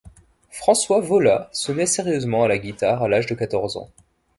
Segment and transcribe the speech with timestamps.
[0.49, 3.91] François Vola se met sérieusement à la guitare à l'âge de quatorze ans.